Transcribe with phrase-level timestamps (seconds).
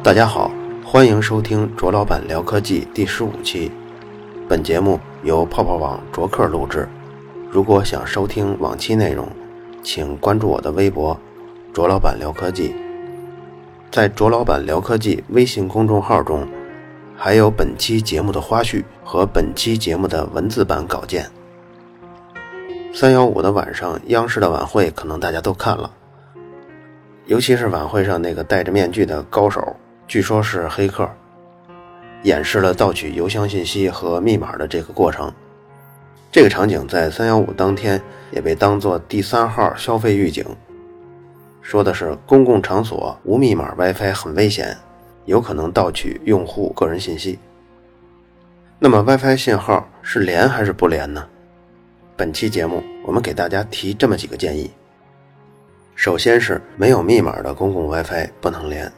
[0.00, 0.50] 大家好，
[0.82, 3.70] 欢迎收听卓老板聊科技第十五期。
[4.48, 6.88] 本节目由泡泡网卓克录制。
[7.50, 9.28] 如果想收听往期内容，
[9.82, 11.14] 请关注我的微博
[11.74, 12.74] “卓老板聊科技”。
[13.92, 16.48] 在“卓老板聊科技”微信公众号中，
[17.14, 21.30] 还有本期节目的花絮和本期节目的文字版稿件。
[22.94, 25.90] 三幺五的晚上，央视的晚会可能大家都看了，
[27.28, 29.76] 尤其是晚会上那个戴着面具的高手。
[30.06, 31.06] 据说是黑客
[32.22, 35.30] 演示了盗取邮箱信息和密码的这个过程。
[36.32, 40.42] 这个场景在三幺五当天也被当作第三号消费预警，
[41.60, 44.74] 说的是公共场所无密码 WiFi 很危险，
[45.26, 47.38] 有可能盗取用户个人信息。
[48.78, 51.26] 那么 WiFi 信号是连还是不连呢？
[52.16, 54.70] 本期节目我们给大家提这么几个建议。
[55.98, 58.88] 首先是没有密码的公共 WiFi 不能连。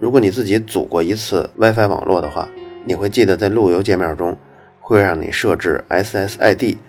[0.00, 2.48] 如果你自己组过一次 WiFi 网络的话，
[2.84, 4.36] 你会记得在路由界面中
[4.80, 6.80] 会让你设置 SSID，SSID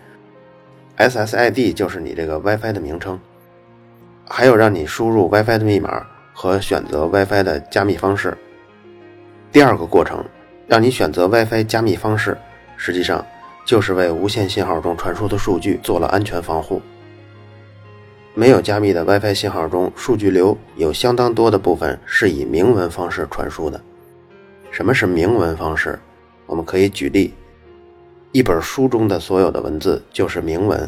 [1.74, 3.20] 就是你这个 WiFi 的名称，
[4.28, 8.36] 还有让你输入 WiFi 的密码和选择 WiFi 的加密方式。
[9.52, 10.26] 第二个过程，
[10.66, 12.36] 让你选择 WiFi 加密方式，
[12.76, 13.24] 实际上
[13.64, 16.82] 就是为无线信号中传输的数据做了安全防护。
[18.38, 23.82] 没有加密的 WiFi 信号中，数据流有相当多的部分是以明文方式传输的。
[24.70, 25.98] 什么是明文方式？
[26.46, 27.34] 我们可以举例：
[28.32, 30.88] 一本书中的所有的文字就是明文，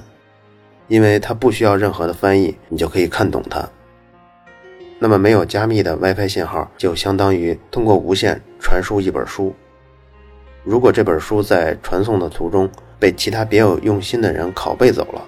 [0.88, 3.68] 因为它不需要任何的翻译，你就可以看懂它。
[5.00, 9.56] 那么没有加密的 WiFi 信号，就相当于通过无线传输一本书。
[10.64, 15.26] 如果这本书在传送的途中被其他别有用心的人拷贝走了，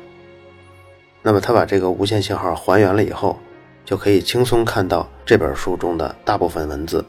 [1.24, 3.40] 那么，他把这个无线信号还原了以后，
[3.86, 7.06] 就可以轻松看到这本书中的大部分文字。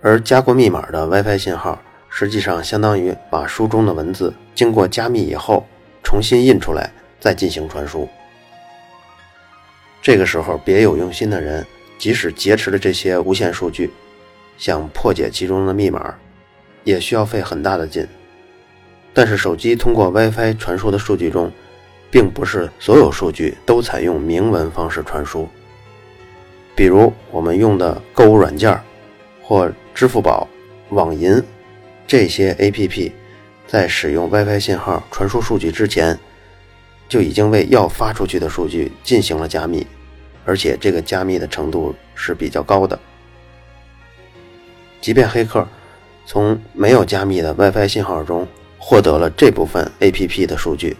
[0.00, 1.78] 而加过密码的 WiFi 信号，
[2.08, 5.66] 实际上相当于把书中的文字经过加密以后
[6.02, 6.90] 重新印出来，
[7.20, 8.08] 再进行传输。
[10.00, 11.66] 这个时候，别有用心的人
[11.98, 13.90] 即使劫持了这些无线数据，
[14.56, 16.14] 想破解其中的密码，
[16.84, 18.06] 也需要费很大的劲。
[19.12, 21.50] 但是，手机通过 WiFi 传输的数据中，
[22.10, 25.48] 并不是所有数据都采用明文方式传输，
[26.74, 28.78] 比如我们用的购物软件
[29.42, 30.48] 或支付宝、
[30.90, 31.42] 网银
[32.06, 33.12] 这些 APP，
[33.66, 36.18] 在使用 WiFi 信号传输数据之前，
[37.08, 39.86] 就已经为要发出去的数据进行了加密，
[40.44, 42.98] 而且这个加密的程度是比较高的。
[45.00, 45.66] 即便黑客
[46.24, 48.46] 从没有加密的 WiFi 信号中
[48.78, 50.96] 获得了这部分 APP 的数据。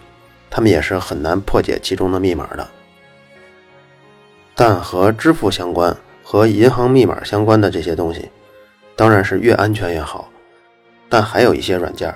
[0.51, 2.67] 他们也是很难破解其中的密码的，
[4.55, 8.29] 但和支付相关、和银行密码相关的这些东西，
[8.97, 10.29] 当然是越安全越好。
[11.09, 12.15] 但还有一些软件，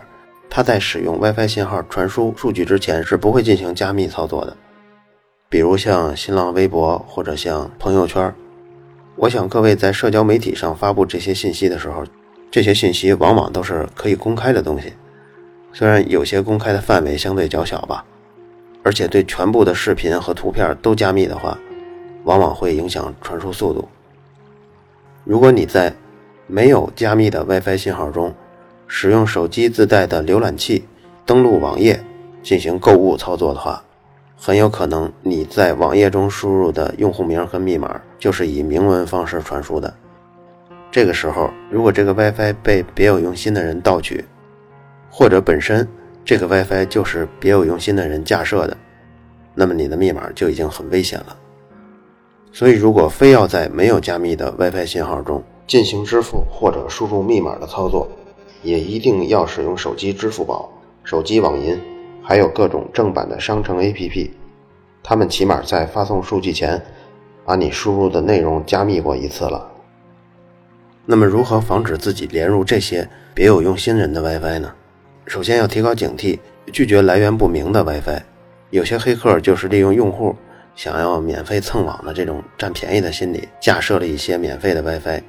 [0.50, 4.56] 它在使用 WiFi 信号传输数据之前是不会进行加密操作的，
[5.48, 8.34] 比如像新浪微博或者像朋友圈。
[9.16, 12.04] 我想各位在社交媒体上发布这些信息的时候，
[12.50, 14.92] 这些信息往往都是可以公开的东西，
[15.72, 18.04] 虽然有些公开的范围相对较小吧。
[18.82, 21.58] 而且对全部的视频和图片都加密的话，
[22.24, 23.88] 往往会影响传输速度。
[25.24, 25.94] 如果你在
[26.46, 28.34] 没有加密的 WiFi 信号中，
[28.86, 30.84] 使用手机自带的浏览器
[31.24, 32.02] 登录网页
[32.42, 33.82] 进行购物操作的话，
[34.36, 39.94] 很有可能你在网页中输入的用户名和密码就是以明文方式传输的。
[40.90, 44.24] 这个时候，如果这个 WiFi 被别有用心的人盗取，
[45.08, 45.88] 或者本身，
[46.24, 48.76] 这个 WiFi 就是别有用心的人架设的，
[49.54, 51.36] 那么你的密码就已经很危险了。
[52.52, 58.08] 所以，如果非要在没有加密的 WiFi 信号中进行支付或者输入密码的操作，
[58.62, 60.70] 也一定要使用手机支付宝、
[61.02, 61.80] 手机网银，
[62.22, 64.30] 还有各种正版的商城 APP，
[65.02, 66.80] 他们起码在发送数据前，
[67.44, 69.66] 把你输入的内容加密过一次了。
[71.04, 74.72] 那么，如何防止自己连入这些别有用心人的 WiFi 呢？
[75.26, 76.38] 首先要提高警惕，
[76.72, 78.22] 拒绝来源不明的 WiFi。
[78.70, 80.34] 有些黑客就是利用用户
[80.74, 85.22] 想要免费蹭网的这种占便宜的心理，架设了一些免费的 WiFi。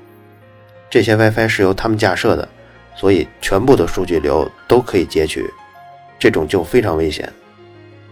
[0.89, 2.47] 这些 WiFi 是由他们架设的，
[2.95, 5.49] 所以全部的数据流都可以截取，
[6.17, 7.31] 这种就非常危险。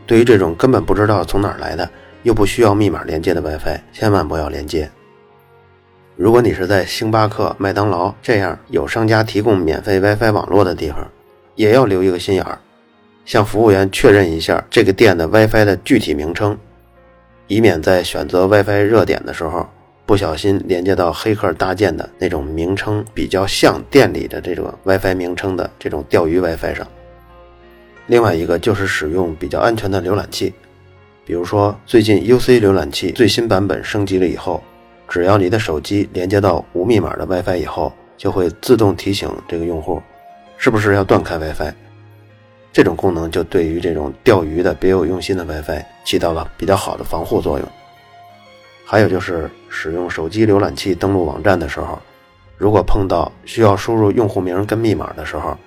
[0.05, 1.89] 对于这种根本不知道从哪儿来的，
[2.23, 4.89] 又不需要密码连接的 WiFi，千万不要连接。
[6.17, 11.07] 如果你是在星巴克、麦当劳这样有商家提供免费 WiFi 网络的地方，
[11.55, 12.57] 也要留一个心眼儿，
[13.25, 16.57] 向服务员确认一下这个店的 WiFi 的具体名称，
[17.47, 19.67] 以免在选择 WiFi 热点的时候
[20.05, 26.87] 不小心连接到黑客搭建的那种名称比较像店里的这种 WiFi 名称的这种钓鱼 WiFi 上。
[28.07, 30.53] 另外一个就是使用比较安全的浏览器，
[31.25, 34.61] 比如说最近 UC 浏览器最新版本升级了以后，
[35.07, 40.01] 只要你的手机连接到无密码的 WiFi 以后，就会自动提醒这个用户
[40.61, 41.73] 是不是要断开 WiFi。
[42.71, 47.67] 这种功能就对于这种钓鱼的别有用心的 WiFi 起到了比较好的防护作用。
[48.85, 51.99] 还有就是使用手机浏览器登录网站的时候，
[52.57, 55.57] 如果碰到需要输入用户名跟密码的时候，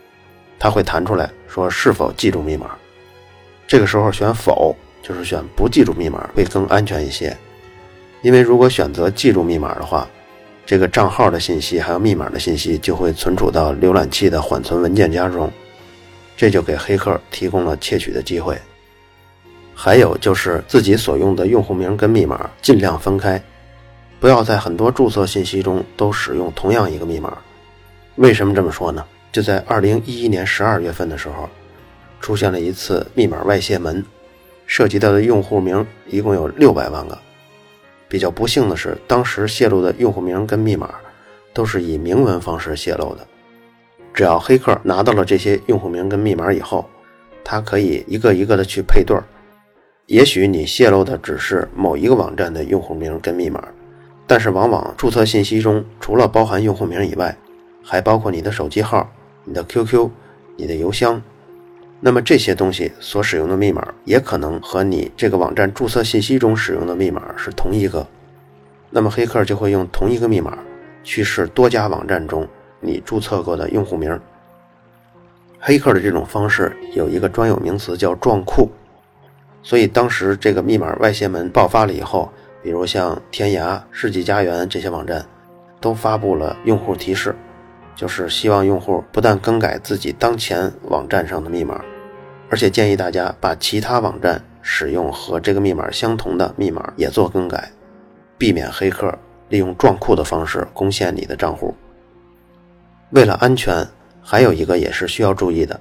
[0.61, 2.71] 它会弹出来说是否记住密码。
[3.67, 7.37] 这个时候选否，就是选不记住密码会更安全一些。
[8.23, 10.09] 因为如果选择记住密码的话，
[10.67, 15.51] 这个账号的信息还有密码的信息就会存储到浏览器的缓存文件夹中。
[16.37, 18.59] 这就给黑客提供了窃取的机会。
[19.75, 23.43] 还有就是自己所用的用户名跟密码尽量分开，
[24.19, 27.37] 不要在很多注册信息中都使用同样一个密码。
[28.17, 29.05] 为什么这么说呢？
[29.33, 31.49] 就在二零一一年十二月份的时候，
[32.21, 34.05] 出现了一次密码外泄门，
[34.67, 37.19] 涉及到的用户名一共有六百万个。
[38.15, 40.95] 比较不幸的是，当时泄露的用户名跟密码
[41.53, 43.27] 都是以明文方式泄露的。
[44.13, 46.89] 只要黑客拿到了这些用户名跟密码以后，
[47.43, 49.25] 他可以一个一个的去配对儿。
[50.07, 53.67] 也许你泄露的只是某一个网站的用户名跟密码，
[54.29, 57.37] 但是往往注册信息中除了包含用户名以外，
[57.83, 59.11] 还包括你的手机号、
[59.43, 60.09] 你的 QQ、
[60.55, 61.21] 你的邮箱。
[62.07, 68.07] 那么这些东西所使用的密码也可能和你这个网站注册信息中使用的密码是同一个。
[68.91, 70.59] 那么黑客就会用同一个密码
[71.03, 72.47] 去试多家网站中。
[72.79, 74.21] 你注册过的用户名，
[75.59, 78.71] 黑客的这种方式有一个专有名词叫撞库，
[79.63, 82.31] 所以当时这个密码外泄门爆发了以后，
[82.63, 85.25] 比如像天涯、世纪佳缘这些网站，
[85.81, 87.35] 都发布了用户提示，
[87.97, 91.83] 就是希望用户不但更改自己当前网站上的密码，
[92.55, 97.69] 而且建议大家把其他网站使用和这个密码相同的密码也做更改，
[98.39, 99.13] 避免黑客
[99.49, 101.75] 利用撞库的方式攻陷你的账户。
[103.11, 103.85] 为了安全，
[104.23, 105.81] 还有一个也是需要注意的：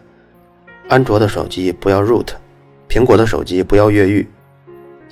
[0.88, 2.30] 安卓的手机不要 root，
[2.90, 4.28] 苹果的手机不要越狱。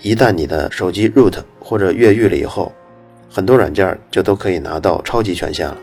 [0.01, 2.73] 一旦你的手机 root 或者越狱了以后，
[3.29, 5.77] 很多软件就都可以拿到超级权限了。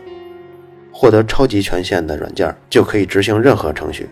[0.91, 4.09] 获得超级权限的软件就可以执行任何程序。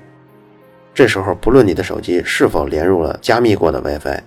[0.98, 4.20] 这时候，不论你的手机是否连入了加密过的 WiFi，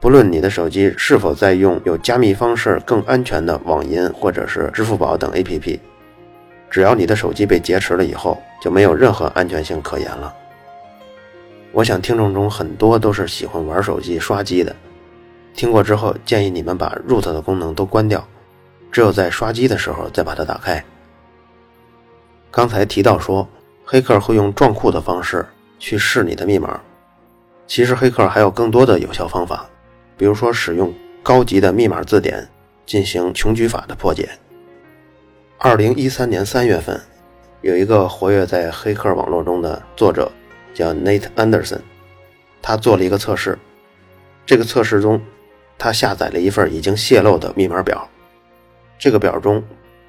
[0.00, 5.78] 不论你的手机是否在用有加密方式更安全的网银或者是支付宝等 APP。
[6.68, 10.34] 只要你的手机被劫持了以后，就没有任何安全性可言了。
[11.70, 14.74] 我想听众中很多都是喜欢玩手机、刷机的，
[15.54, 18.26] 听过之后建议你们把 root 的功能都关掉，
[18.90, 20.84] 只有在刷机的时候再把它打开。
[22.50, 23.48] 刚才提到说，
[23.84, 25.46] 黑客会用撞库的方式
[25.78, 26.80] 去试你的密码，
[27.66, 29.68] 其实黑客还有更多的有效方法，
[30.16, 30.92] 比如说使用
[31.22, 32.48] 高级的密码字典
[32.84, 34.28] 进行穷举法的破解。
[35.58, 37.00] 二零一三年三月份，
[37.62, 40.30] 有一个活跃在黑客网络中的作者
[40.74, 41.80] 叫 Nate Anderson，
[42.62, 43.58] 他做了一个测试。
[44.44, 45.20] 这个测试中，
[45.76, 48.08] 他下载了一份已经泄露的密码表，
[48.98, 49.64] 这个表中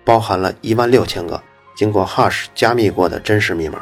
[0.05, 1.41] 包含了一万六千个
[1.75, 3.81] 经过 Hash 加密过的真实密码。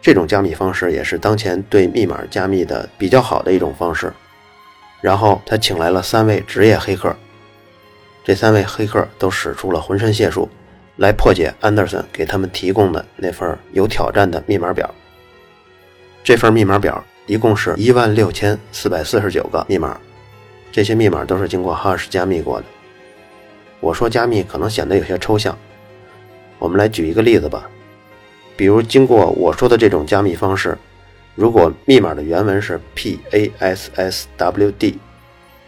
[0.00, 4.12] 这种加密方式也是当前对密码加密的比较好的一种方式。
[5.00, 7.14] 然后他请来了三位职业黑客。
[8.24, 10.48] 这三位黑客都使出了浑身解数，
[10.96, 14.92] 来破解安德森给他们提供的那份有挑战的密码表。
[16.22, 19.98] 这份密码表一共是一万六千四百四十九个密码，
[20.70, 22.66] 这些密码都是经过 Hash 加密过的。
[23.80, 25.56] 我说加密可能显得有些抽象，
[26.58, 27.70] 我们来举一个例子吧。
[28.58, 30.76] 比如经过我说的这种加密方式，
[31.36, 34.94] 如果密码的原文是 PASSWD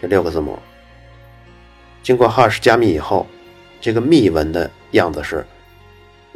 [0.03, 0.59] 这六个字母。
[2.03, 3.29] 经过 Hash 加密以后，
[3.81, 5.47] 这个密文的样子是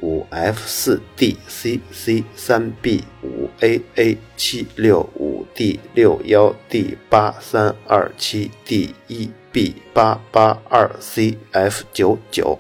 [0.01, 6.97] 五 F 四 D C C 三 B 五 A A 七六五 D 六幺 D
[7.11, 12.57] 八三二七 D 一 B 八八二 C F 九九，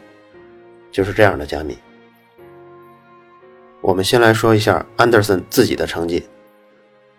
[0.90, 1.78] 就是这样的加密。
[3.84, 6.26] 我们先来说一下安德森自己的成绩。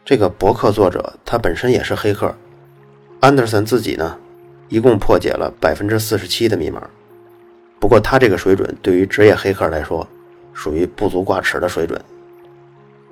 [0.03, 2.35] 这个博客作者他本身也是黑客，
[3.19, 4.17] 安德森自己呢？
[4.67, 6.81] 一共破解了百分之四十七的密码，
[7.79, 10.07] 不过他这个水准对于职业黑客来说，
[10.53, 12.03] 属于不足挂齿的水准。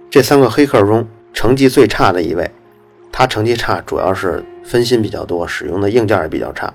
[0.10, 2.50] 这三个黑客中，成绩最差的一位，
[3.12, 6.74] 他成绩差主要是分心比较多，使用的硬件也比较差。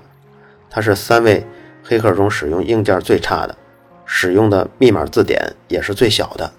[0.69, 1.45] 他是三位
[1.83, 3.57] 黑客中使用硬件最差的，
[4.05, 6.49] 使用的密码字典也是最小的。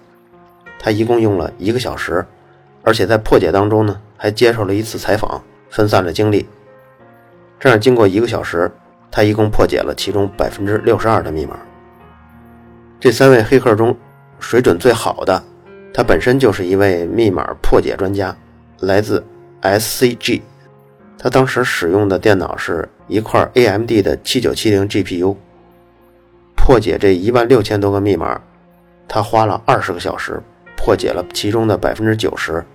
[0.83, 2.25] 他一共用了一个小时，
[2.81, 6.47] 而且在破解当中呢，还接受了一次采访，分散了精力。
[7.59, 8.71] 这样经过一个小时，
[9.11, 11.59] 他一共破解了其中百分之六十二的密码。
[12.99, 13.95] 这三位黑客中，
[14.39, 15.43] 水准最好的，
[15.93, 18.35] 他本身就是一位密码破解专家，
[18.79, 19.23] 来自
[19.61, 20.41] SCG。
[21.19, 25.35] 他当时使用的电脑是一块 AMD 的7970 GPU。
[26.55, 28.41] 破解这一万六千多个密码，
[29.07, 30.41] 他花了二十个小时，
[30.83, 32.65] 破解了其中的百分之九十。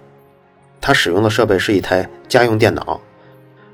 [0.80, 3.00] 他使用的设备是一台家用电脑，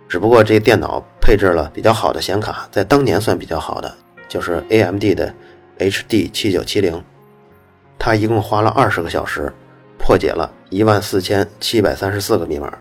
[0.09, 3.95] 只不过这电脑配置了比较好的显卡，在当年算比较好的，
[4.27, 5.35] 就是 AMD 的。
[5.79, 7.03] HD 七九七零，
[7.99, 9.53] 他一共花了二十个小时，
[9.99, 12.73] 破解了一万四千七百三十四个密码，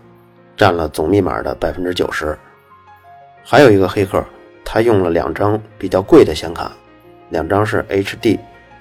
[0.56, 2.38] 占了总密码的百分之九十。
[3.42, 4.24] 还有一个黑客，
[4.64, 6.70] 他用了两张比较贵的显卡，
[7.30, 8.38] 两张是 HD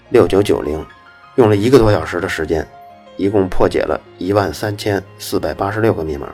[0.09, 0.85] 六九九零，
[1.35, 2.67] 用了一个多小时的时间，
[3.17, 6.27] 一共破解了一万三千四百八十六个密码，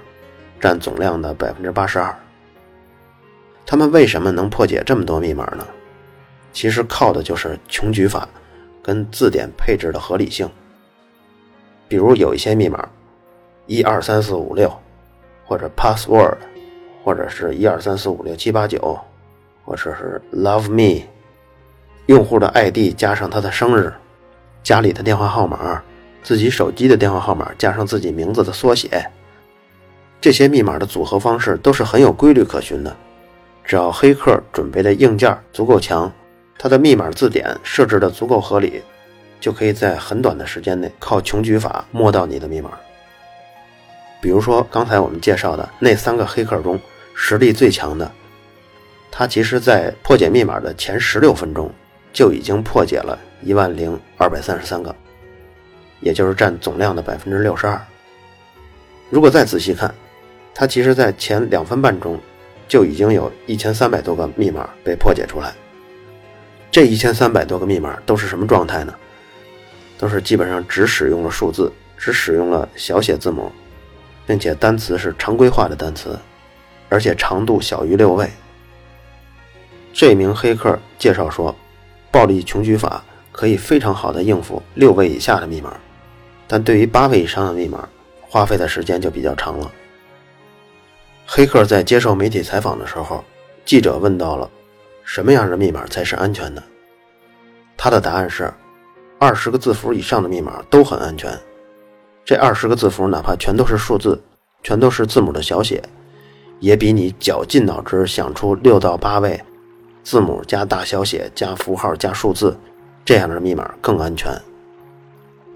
[0.59, 2.13] 占总量的百分之八十二。
[3.65, 5.65] 他们为什么能破解这么多密码呢？
[6.53, 8.27] 其实靠的就是穷举法
[8.81, 10.49] 跟字典配置的合理性。
[11.87, 12.87] 比如有一些密码，
[13.65, 14.71] 一二三四五六，
[15.45, 16.37] 或者 password，
[17.03, 18.99] 或者是一二三四五六七八九，
[19.63, 21.05] 或者是 love me，
[22.07, 23.93] 用户的 ID 加上他的生日，
[24.67, 25.81] 家里的电话号码，
[26.21, 29.09] 自己手机的电话号码加上自己名字的缩写，
[30.19, 32.93] 这些密码的组合方式都是很有规律可循的。
[33.63, 36.12] 只要黑客准备的硬件足够强。
[36.59, 38.83] 它的密码字典设置的足够合理，
[39.39, 42.71] 就可以在很短的时间内靠穷举法摸到你的密码。
[44.19, 46.77] 比如说刚才我们介绍的那三个黑客中，
[47.15, 48.12] 实力最强的，
[49.09, 51.71] 他其实在破解密码的前十六分钟
[52.12, 54.96] 就已经破解了一万零二百三十三个，
[56.00, 57.79] 也就是占总量的百分之六十二。
[59.10, 59.94] 如果再仔细看，
[60.53, 62.20] 它其实在前两分半钟
[62.67, 65.53] 就已经有一千三百多个密码被破解出来。
[66.70, 68.94] 这一千三百多个密码都是什么状态呢？
[69.98, 73.51] 都是基本上只使用了数字，只使用了小写字母，
[74.25, 76.20] 并且单词是常规化的单词，
[76.89, 78.29] 而且长度小于六位。
[79.94, 81.56] 这名黑客介绍说，
[82.12, 83.03] 暴力穷举法
[83.38, 85.77] 可以非常好的应付六位以下的密码，
[86.48, 87.88] 但对于八位以上的密码，
[88.20, 89.72] 花费的时间就比较长了。
[91.24, 93.24] 黑客在接受媒体采访的时候，
[93.63, 94.50] 记者问到了。
[95.03, 96.62] 什么样的密码才是安全的？
[97.77, 98.51] 他的答案是：
[99.20, 101.32] 二十个字符以上的密码都很安全。
[102.25, 104.20] 这二十个字符哪怕全都是数字，
[104.63, 105.82] 全都是字母的小写，
[106.60, 109.39] 也比你绞尽脑汁想出六到八位
[110.03, 112.58] 字母加大小写加符号加数字
[113.07, 114.29] 这样的密码更安全。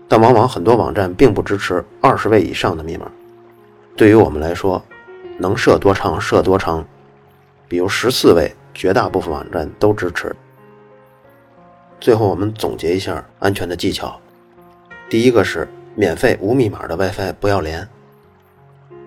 [0.07, 3.11] 但往往很多网站并不支持二十位以上的密码。
[3.97, 4.81] 对于我们来说，
[5.37, 6.87] 能设多长设多长，
[7.67, 8.49] 比如十四位。
[8.73, 10.33] 绝大部分网站都支持。
[11.99, 14.17] 最后，我们总结一下安全的技巧：
[15.09, 17.83] 第一个是免费无密码的 WiFi 不要连；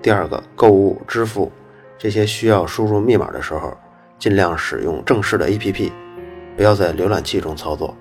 [0.02, 1.50] 第二个，购物、支付
[1.96, 3.74] 这些需要输入密码的时候，
[4.18, 5.90] 尽量使用正式的 APP，
[6.54, 7.96] 不要在浏览器中操作；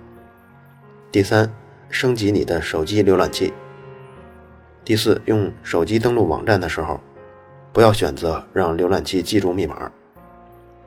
[1.14, 1.48] 第三，
[1.92, 3.54] 升级你的手机浏览器；
[4.84, 7.00] 第四，用手机登录网站的时候，
[7.72, 9.92] 不要选择让浏览器记住密码。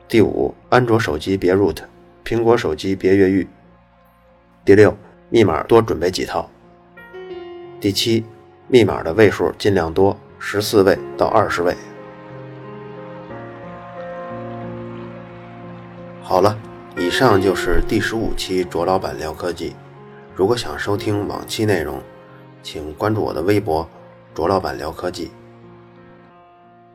[0.05, 1.77] 第五，安卓手机别 root，
[2.25, 3.47] 苹果手机别越狱。
[4.65, 4.93] 第六，
[5.29, 6.49] 密码多准备几套。
[7.79, 8.25] 第七，
[8.67, 11.73] 密码的位数尽量多，十四位到二十位。
[16.21, 16.59] 好了，
[16.97, 19.73] 以上就是第十五期卓老板聊科技。
[20.37, 21.99] 如果想收听往期内容，
[22.61, 23.89] 请关注我的微博
[24.35, 25.31] “卓老板聊科技”。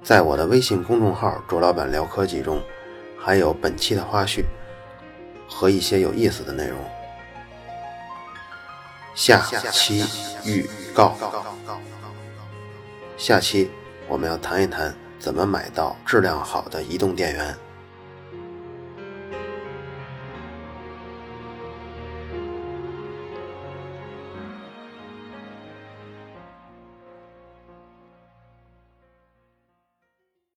[0.01, 2.63] 在我的微信公众号“卓老板聊科技”中。
[3.25, 4.45] 还有本期的花絮
[5.49, 6.77] 和一些有意思的内容。
[9.15, 10.05] 下期
[10.45, 11.15] 预告：
[13.17, 13.71] 下期
[14.09, 17.57] 我们要谈一谈怎么买到质量好的移动电源。